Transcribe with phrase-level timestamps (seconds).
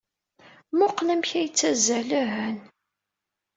[0.71, 2.55] Mmuqqel amek ay ttazzalen!